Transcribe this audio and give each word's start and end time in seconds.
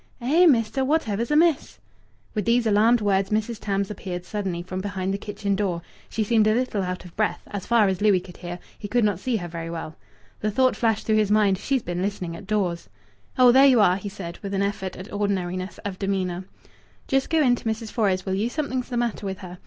"Eh, 0.19 0.47
mester, 0.47 0.83
what 0.83 1.07
ever's 1.07 1.29
amiss?" 1.29 1.77
With 2.33 2.45
these 2.45 2.65
alarmed 2.65 3.01
words 3.01 3.29
Mrs. 3.29 3.59
Tams 3.59 3.91
appeared 3.91 4.25
suddenly 4.25 4.63
from 4.63 4.81
behind 4.81 5.13
the 5.13 5.17
kitchen 5.19 5.55
door; 5.55 5.83
she 6.09 6.23
seemed 6.23 6.47
a 6.47 6.55
little 6.55 6.81
out 6.81 7.05
of 7.05 7.15
breath, 7.15 7.43
as 7.45 7.67
far 7.67 7.87
as 7.87 8.01
Louis 8.01 8.19
could 8.19 8.37
hear; 8.37 8.57
he 8.79 8.87
could 8.87 9.03
not 9.03 9.19
see 9.19 9.35
her 9.37 9.47
very 9.47 9.69
well. 9.69 9.95
The 10.39 10.49
thought 10.49 10.75
flashed 10.75 11.05
through 11.05 11.17
his 11.17 11.29
mind. 11.29 11.59
"She's 11.59 11.83
been 11.83 12.01
listening 12.01 12.35
at 12.35 12.47
doors." 12.47 12.89
"Oh! 13.37 13.51
There 13.51 13.67
you 13.67 13.79
are," 13.79 13.97
he 13.97 14.09
said, 14.09 14.39
with 14.41 14.55
an 14.55 14.63
effort 14.63 14.95
at 14.95 15.13
ordinariness 15.13 15.77
of 15.85 15.99
demeanour. 15.99 16.45
"Just 17.07 17.29
go 17.29 17.39
in 17.43 17.55
to 17.57 17.65
Mrs. 17.69 17.91
Fores, 17.91 18.25
will 18.25 18.33
you? 18.33 18.49
Something's 18.49 18.89
the 18.89 18.97
matter 18.97 19.27
with 19.27 19.37
her. 19.37 19.59